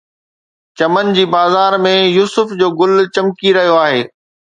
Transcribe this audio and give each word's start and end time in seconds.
چمن 0.77 1.11
جي 1.17 1.25
بازار 1.33 1.77
۾ 1.83 1.91
يوسف 2.13 2.55
جو 2.63 2.71
گل 2.81 2.95
چمڪي 3.19 3.53
رهيو 3.59 3.77
آهي 3.83 4.01